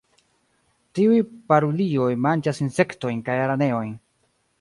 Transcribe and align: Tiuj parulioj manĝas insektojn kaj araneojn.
Tiuj 0.99 1.19
parulioj 1.53 2.07
manĝas 2.27 2.61
insektojn 2.65 3.21
kaj 3.29 3.37
araneojn. 3.43 3.93